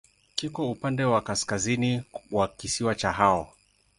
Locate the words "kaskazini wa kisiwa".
1.21-2.95